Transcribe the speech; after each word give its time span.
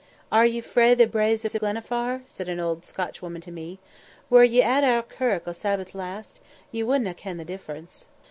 "Are 0.31 0.47
ye 0.47 0.61
frae 0.61 0.95
the 0.95 1.05
braes 1.05 1.45
of 1.45 1.51
Gleneffar?" 1.51 2.23
said 2.25 2.49
an 2.49 2.59
old 2.59 2.85
Scotchwoman 2.87 3.39
to 3.43 3.51
me; 3.51 3.77
"were 4.31 4.43
ye 4.43 4.63
at 4.63 4.83
our 4.83 5.03
kirk 5.03 5.47
o' 5.47 5.51
Sabbath 5.53 5.93
last, 5.93 6.39
ye 6.71 6.81
would 6.81 7.03
na' 7.03 7.13
ken 7.13 7.37
the 7.37 7.45
difference." 7.45 8.07